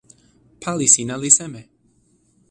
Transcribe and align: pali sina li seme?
pali 0.61 0.87
sina 0.93 1.15
li 1.21 1.31
seme? 1.37 1.61